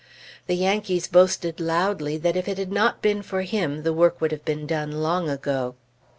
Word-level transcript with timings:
The 0.47 0.55
Yankees 0.55 1.05
boasted 1.07 1.59
loudly 1.59 2.17
that 2.17 2.35
if 2.35 2.47
it 2.47 2.57
had 2.57 2.71
not 2.71 3.03
been 3.03 3.21
for 3.21 3.43
him, 3.43 3.83
the 3.83 3.93
work 3.93 4.19
would 4.19 4.31
have 4.31 4.43
been 4.43 4.65
done 4.65 4.91
long 4.91 5.29
ago. 5.29 5.75